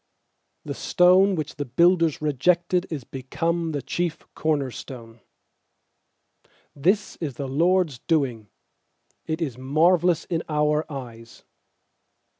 stone 0.73 1.35
which 1.35 1.57
the 1.57 1.63
builders 1.65 2.23
re 2.23 2.33
jected 2.33 2.91
Is 2.91 3.03
become 3.03 3.71
the 3.71 3.83
chief 3.83 4.25
corner 4.33 4.71
stone. 4.71 5.19
is 6.83 7.17
the 7.19 7.47
LORD'S 7.47 7.99
doing; 8.07 8.47
It 9.27 9.43
is 9.43 9.59
marvellous 9.59 10.25
in 10.25 10.41
our 10.49 10.91
eyes. 10.91 11.43